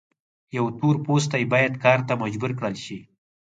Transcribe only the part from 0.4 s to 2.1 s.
یو تور پوستی باید کار